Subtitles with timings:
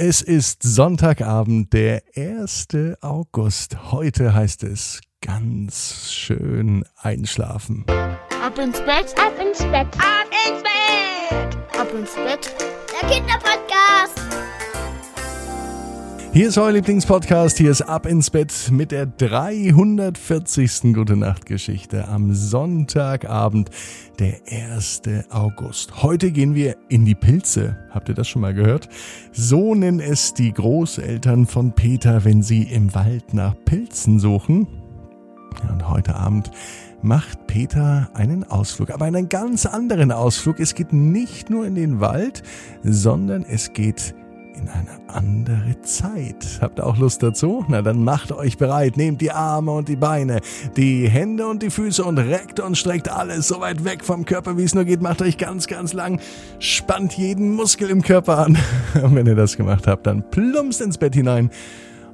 [0.00, 2.68] Es ist Sonntagabend, der 1.
[3.00, 3.90] August.
[3.90, 7.84] Heute heißt es ganz schön einschlafen.
[7.88, 12.54] Ab ins Bett, ab ins Bett, ab ins Bett, ab ins Bett.
[12.92, 14.27] Der Kinderpodcast.
[16.38, 17.58] Hier ist euer Lieblingspodcast.
[17.58, 20.94] Hier ist Ab ins Bett mit der 340.
[20.94, 23.70] Gute Nacht Geschichte am Sonntagabend,
[24.20, 25.02] der 1.
[25.30, 26.00] August.
[26.00, 27.76] Heute gehen wir in die Pilze.
[27.90, 28.88] Habt ihr das schon mal gehört?
[29.32, 34.68] So nennen es die Großeltern von Peter, wenn sie im Wald nach Pilzen suchen.
[35.68, 36.52] Und heute Abend
[37.02, 40.60] macht Peter einen Ausflug, aber einen ganz anderen Ausflug.
[40.60, 42.44] Es geht nicht nur in den Wald,
[42.84, 44.14] sondern es geht
[44.62, 46.58] eine andere Zeit.
[46.60, 47.64] Habt ihr auch Lust dazu?
[47.68, 50.40] Na dann macht euch bereit, nehmt die Arme und die Beine,
[50.76, 54.56] die Hände und die Füße und reckt und streckt alles so weit weg vom Körper,
[54.56, 55.02] wie es nur geht.
[55.02, 56.20] Macht euch ganz, ganz lang,
[56.58, 58.58] spannt jeden Muskel im Körper an.
[59.02, 61.50] Und wenn ihr das gemacht habt, dann plumpst ins Bett hinein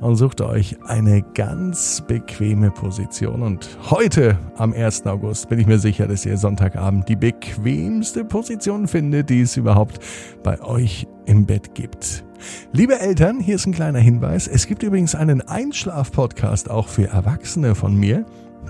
[0.00, 3.42] und sucht euch eine ganz bequeme Position.
[3.42, 5.06] Und heute, am 1.
[5.06, 9.98] August, bin ich mir sicher, dass ihr Sonntagabend die bequemste Position findet, die es überhaupt
[10.42, 12.24] bei euch im Bett gibt.
[12.72, 14.48] Liebe Eltern, hier ist ein kleiner Hinweis.
[14.48, 18.24] Es gibt übrigens einen Einschlaf-Podcast auch für Erwachsene von mir.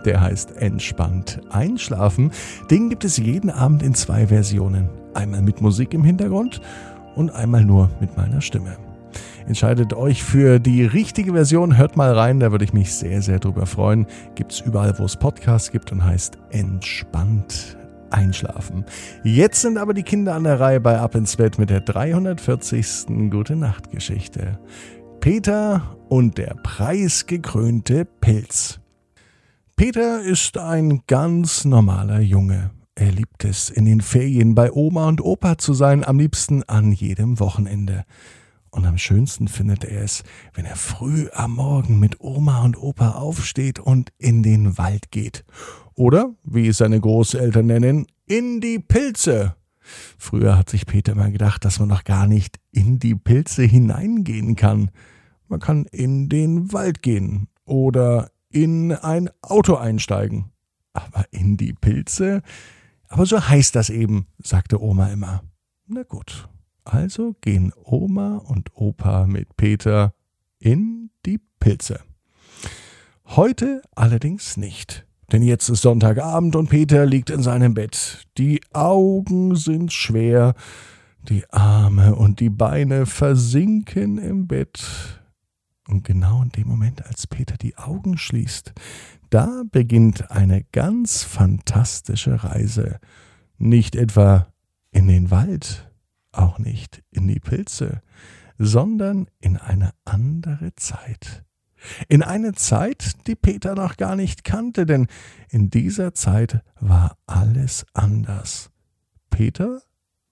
[0.05, 2.33] Der heißt Entspannt Einschlafen.
[2.71, 4.89] Den gibt es jeden Abend in zwei Versionen.
[5.15, 6.61] Einmal mit Musik im Hintergrund
[7.15, 8.77] und einmal nur mit meiner Stimme.
[9.47, 13.39] Entscheidet euch für die richtige Version, hört mal rein, da würde ich mich sehr, sehr
[13.39, 14.07] drüber freuen.
[14.35, 17.77] Gibt's überall, wo es Podcasts gibt und heißt Entspannt
[18.15, 18.85] einschlafen.
[19.25, 23.31] Jetzt sind aber die Kinder an der Reihe bei Ab ins Bett mit der 340.
[23.31, 24.59] Gute Nacht Geschichte.
[25.21, 28.81] Peter und der preisgekrönte Pilz.
[29.77, 32.71] Peter ist ein ganz normaler Junge.
[32.95, 36.93] Er liebt es, in den Ferien bei Oma und Opa zu sein, am liebsten an
[36.93, 38.05] jedem Wochenende.
[38.71, 43.13] Und am schönsten findet er es, wenn er früh am Morgen mit Oma und Opa
[43.13, 45.45] aufsteht und in den Wald geht.
[45.95, 49.57] Oder, wie es seine Großeltern nennen, in die Pilze.
[50.19, 54.57] Früher hat sich Peter mal gedacht, dass man noch gar nicht in die Pilze hineingehen
[54.57, 54.91] kann.
[55.49, 60.53] Man kann in den Wald gehen oder in ein Auto einsteigen.
[60.93, 62.43] Aber in die Pilze?
[63.09, 65.43] Aber so heißt das eben, sagte Oma immer.
[65.87, 66.49] Na gut,
[66.85, 70.15] also gehen Oma und Opa mit Peter
[70.59, 72.01] in die Pilze.
[73.27, 75.07] Heute allerdings nicht.
[75.33, 78.27] Denn jetzt ist Sonntagabend und Peter liegt in seinem Bett.
[78.39, 80.55] Die Augen sind schwer,
[81.29, 85.21] die Arme und die Beine versinken im Bett.
[85.89, 88.73] Und genau in dem Moment, als Peter die Augen schließt,
[89.31, 92.99] da beginnt eine ganz fantastische Reise.
[93.59, 94.47] Nicht etwa
[94.91, 95.91] in den Wald,
[96.33, 98.01] auch nicht in die Pilze,
[98.59, 101.45] sondern in eine andere Zeit.
[102.09, 105.07] In eine Zeit, die Peter noch gar nicht kannte, denn
[105.51, 108.71] in dieser Zeit war alles anders.
[109.31, 109.83] Peter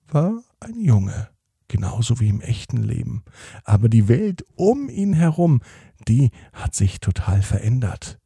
[0.09, 1.29] war ein Junge,
[1.69, 3.25] genauso wie im echten Leben,
[3.65, 5.61] aber die Welt um ihn herum,
[6.09, 8.19] die hat sich total verändert.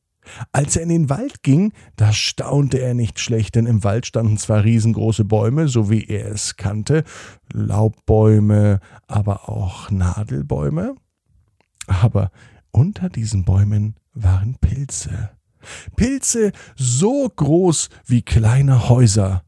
[0.53, 4.39] Als er in den Wald ging, da staunte er nicht schlecht, denn im Wald standen
[4.39, 7.05] zwar riesengroße Bäume, so wie er es kannte,
[7.53, 10.97] Laubbäume, aber auch Nadelbäume,
[11.87, 12.31] aber
[12.77, 15.31] unter diesen Bäumen waren Pilze.
[15.97, 19.43] Pilze so groß wie kleine Häuser.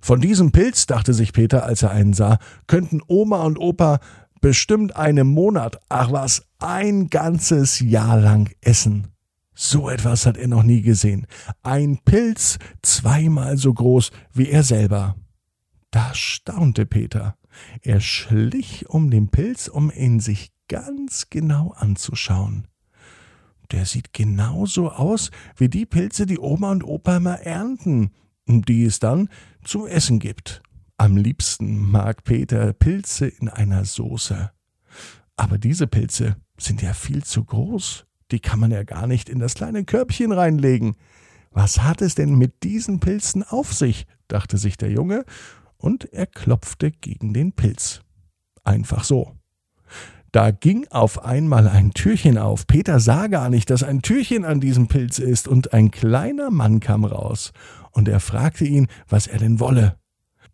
[0.00, 2.38] Von diesem Pilz, dachte sich Peter, als er einen sah,
[2.68, 3.98] könnten Oma und Opa
[4.40, 9.08] bestimmt einen Monat, ach was, ein ganzes Jahr lang essen.
[9.52, 11.26] So etwas hat er noch nie gesehen.
[11.62, 15.16] Ein Pilz zweimal so groß wie er selber.
[15.90, 17.36] Da staunte Peter.
[17.82, 22.66] Er schlich um den Pilz, um ihn sich ganz genau anzuschauen.
[23.70, 28.10] Der sieht genauso aus wie die Pilze, die Oma und Opa immer ernten,
[28.46, 29.28] die es dann
[29.62, 30.62] zum Essen gibt.
[30.96, 34.50] Am liebsten mag Peter Pilze in einer Soße.
[35.36, 39.38] Aber diese Pilze sind ja viel zu groß die kann man ja gar nicht in
[39.38, 40.96] das kleine Körbchen reinlegen.
[41.50, 44.06] Was hat es denn mit diesen Pilzen auf sich?
[44.28, 45.24] dachte sich der Junge,
[45.76, 48.02] und er klopfte gegen den Pilz.
[48.62, 49.36] Einfach so.
[50.32, 52.66] Da ging auf einmal ein Türchen auf.
[52.66, 56.80] Peter sah gar nicht, dass ein Türchen an diesem Pilz ist, und ein kleiner Mann
[56.80, 57.52] kam raus,
[57.90, 59.96] und er fragte ihn, was er denn wolle.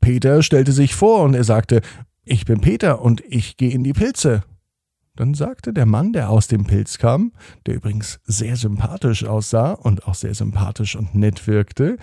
[0.00, 1.82] Peter stellte sich vor, und er sagte,
[2.24, 4.44] ich bin Peter, und ich gehe in die Pilze.
[5.14, 7.32] Dann sagte der Mann, der aus dem Pilz kam,
[7.66, 11.96] der übrigens sehr sympathisch aussah und auch sehr sympathisch und nett wirkte,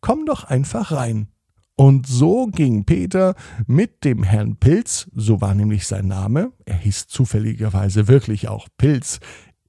[0.00, 1.28] Komm doch einfach rein.
[1.76, 3.34] Und so ging Peter
[3.66, 9.18] mit dem Herrn Pilz, so war nämlich sein Name, er hieß zufälligerweise wirklich auch Pilz,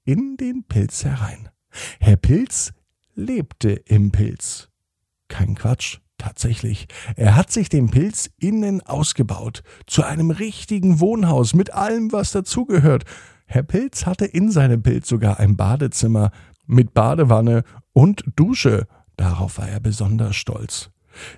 [0.03, 1.49] in den Pilz herein.
[1.99, 2.73] Herr Pilz
[3.15, 4.69] lebte im Pilz.
[5.29, 6.87] Kein Quatsch, tatsächlich.
[7.15, 13.05] Er hat sich den Pilz innen ausgebaut, zu einem richtigen Wohnhaus mit allem, was dazugehört.
[13.47, 16.31] Herr Pilz hatte in seinem Pilz sogar ein Badezimmer
[16.67, 17.63] mit Badewanne
[17.93, 18.87] und Dusche.
[19.17, 20.91] Darauf war er besonders stolz.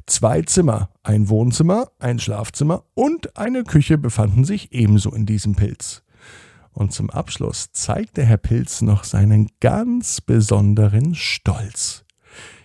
[0.06, 6.04] Zwei Zimmer, ein Wohnzimmer, ein Schlafzimmer und eine Küche befanden sich ebenso in diesem Pilz.
[6.72, 12.06] Und zum Abschluss zeigte Herr Pilz noch seinen ganz besonderen Stolz.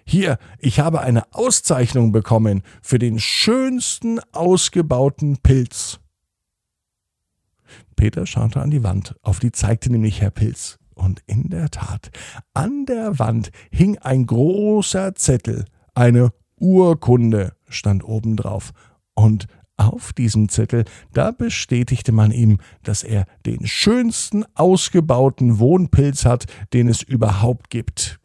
[0.05, 6.01] Hier, ich habe eine Auszeichnung bekommen für den schönsten ausgebauten Pilz.
[7.97, 10.79] Peter schaute an die Wand, auf die zeigte nämlich Herr Pilz.
[10.95, 12.11] Und in der Tat,
[12.53, 15.65] an der Wand hing ein großer Zettel,
[15.95, 16.33] eine
[16.63, 18.73] Urkunde stand oben drauf.
[19.15, 26.47] Und auf diesem Zettel, da bestätigte man ihm, dass er den schönsten ausgebauten Wohnpilz hat,
[26.73, 28.21] den es überhaupt gibt.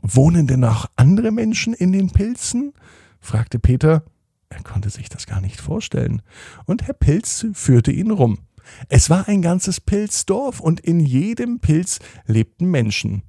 [0.00, 2.72] Wohnen denn auch andere Menschen in den Pilzen?
[3.20, 4.02] fragte Peter.
[4.48, 6.22] Er konnte sich das gar nicht vorstellen.
[6.64, 8.38] Und Herr Pilz führte ihn rum.
[8.88, 13.22] Es war ein ganzes Pilzdorf und in jedem Pilz lebten Menschen.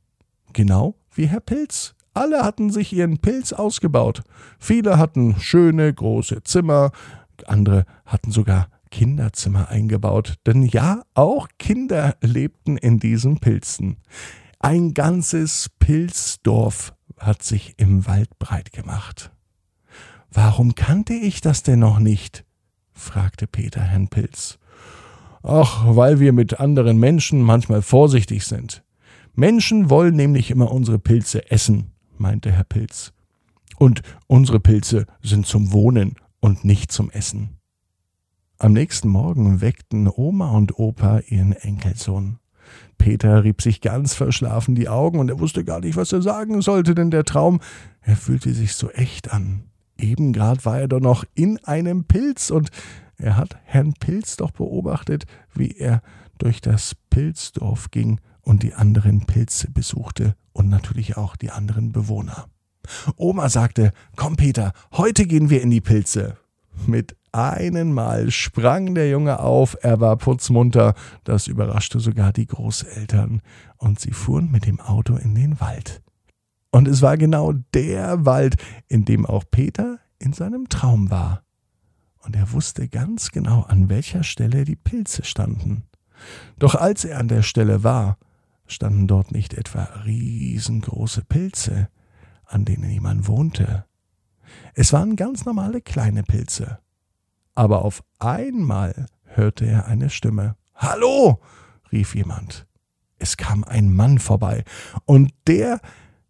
[0.53, 1.95] Genau wie Herr Pilz.
[2.19, 4.23] Alle hatten sich ihren Pilz ausgebaut.
[4.59, 6.91] Viele hatten schöne große Zimmer,
[7.47, 13.99] andere hatten sogar Kinderzimmer eingebaut, denn ja, auch Kinder lebten in diesen Pilzen.
[14.59, 19.31] Ein ganzes Pilzdorf hat sich im Wald breit gemacht.
[20.29, 22.43] Warum kannte ich das denn noch nicht?
[22.91, 24.59] fragte Peter Herrn Pilz.
[25.41, 28.83] Ach, weil wir mit anderen Menschen manchmal vorsichtig sind.
[29.35, 33.13] Menschen wollen nämlich immer unsere Pilze essen, meinte Herr Pilz.
[33.77, 37.57] Und unsere Pilze sind zum Wohnen und nicht zum Essen.
[38.57, 42.39] Am nächsten Morgen weckten Oma und Opa ihren Enkelsohn.
[42.97, 46.61] Peter rieb sich ganz verschlafen die Augen und er wusste gar nicht, was er sagen
[46.61, 47.61] sollte, denn der Traum,
[48.01, 49.63] er fühlte sich so echt an.
[49.97, 52.69] Eben grad war er doch noch in einem Pilz und
[53.17, 56.01] er hat Herrn Pilz doch beobachtet, wie er
[56.37, 62.49] durch das Pilzdorf ging und die anderen Pilze besuchte und natürlich auch die anderen Bewohner.
[63.15, 66.37] Oma sagte, komm Peter, heute gehen wir in die Pilze.
[66.85, 73.41] Mit einem Mal sprang der Junge auf, er war putzmunter, das überraschte sogar die Großeltern,
[73.77, 76.01] und sie fuhren mit dem Auto in den Wald.
[76.71, 78.55] Und es war genau der Wald,
[78.87, 81.43] in dem auch Peter in seinem Traum war
[82.29, 85.83] und er wusste ganz genau, an welcher Stelle die Pilze standen.
[86.57, 88.17] Doch als er an der Stelle war,
[88.71, 91.89] standen dort nicht etwa riesengroße Pilze,
[92.45, 93.85] an denen jemand wohnte.
[94.73, 96.79] Es waren ganz normale kleine Pilze.
[97.55, 100.55] Aber auf einmal hörte er eine Stimme.
[100.75, 101.41] Hallo!
[101.91, 102.67] rief jemand.
[103.17, 104.63] Es kam ein Mann vorbei,
[105.05, 105.81] und der,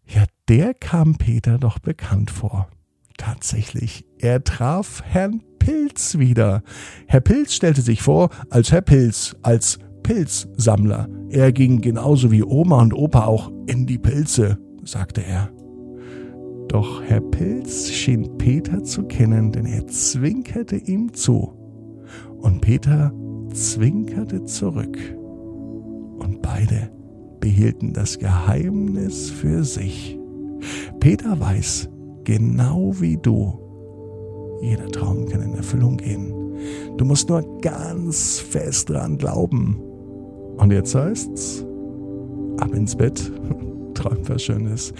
[0.06, 2.68] ja, der kam Peter doch bekannt vor.
[3.16, 6.62] Tatsächlich, er traf Herrn Pilz wieder.
[7.06, 11.08] Herr Pilz stellte sich vor als Herr Pilz, als Pilzsammler.
[11.28, 15.50] Er ging genauso wie Oma und Opa auch in die Pilze, sagte er.
[16.68, 21.52] Doch Herr Pilz schien Peter zu kennen, denn er zwinkerte ihm zu.
[22.38, 23.12] Und Peter
[23.52, 24.96] zwinkerte zurück.
[26.18, 26.90] Und beide
[27.40, 30.18] behielten das Geheimnis für sich.
[31.00, 31.88] Peter weiß,
[32.24, 33.58] genau wie du,
[34.60, 36.32] jeder Traum kann in Erfüllung gehen.
[36.96, 39.80] Du musst nur ganz fest dran glauben.
[40.60, 41.64] Und jetzt heißt's,
[42.58, 43.32] ab ins Bett,
[43.94, 44.92] träum was Schönes.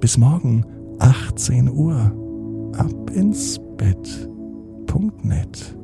[0.00, 0.64] Bis morgen,
[1.00, 2.10] 18 Uhr,
[2.78, 5.76] ab ins Bett.net.